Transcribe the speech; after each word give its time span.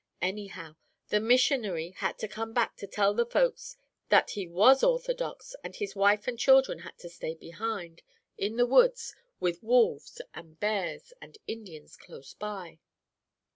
Anyhow, 0.23 0.77
the 1.09 1.19
missionary 1.19 1.91
had 1.91 2.17
to 2.17 2.27
come 2.27 2.53
back 2.53 2.75
to 2.77 2.87
tell 2.87 3.13
the 3.13 3.23
folks 3.23 3.77
that 4.09 4.31
he 4.31 4.47
was 4.47 4.81
orthodox, 4.83 5.55
and 5.63 5.75
his 5.75 5.95
wife 5.95 6.27
and 6.27 6.39
children 6.39 6.79
had 6.79 6.97
to 6.97 7.07
stay 7.07 7.35
behind, 7.35 8.01
in 8.35 8.55
the 8.55 8.65
woods, 8.65 9.15
with 9.39 9.61
wolves 9.61 10.19
and 10.33 10.59
bears 10.59 11.13
and 11.21 11.37
Indians 11.45 11.95
close 11.97 12.33
by. 12.33 12.79